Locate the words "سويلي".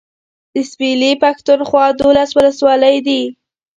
0.71-1.11